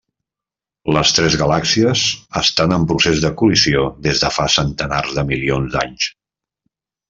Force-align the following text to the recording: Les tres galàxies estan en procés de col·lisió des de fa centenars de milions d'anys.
Les 0.95 1.11
tres 1.17 1.35
galàxies 1.41 2.05
estan 2.41 2.75
en 2.79 2.89
procés 2.93 3.21
de 3.27 3.33
col·lisió 3.43 3.85
des 4.09 4.25
de 4.27 4.35
fa 4.41 4.49
centenars 4.57 5.15
de 5.21 5.29
milions 5.35 5.73
d'anys. 5.77 6.13